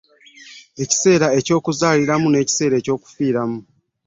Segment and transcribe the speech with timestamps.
[0.83, 3.57] Ekiseera eky'okuzaalirwamu, n'ekiseera eky'okufiiramu